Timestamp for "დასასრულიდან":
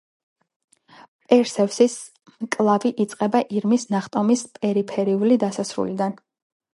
5.45-6.17